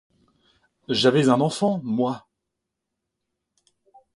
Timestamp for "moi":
1.83-2.27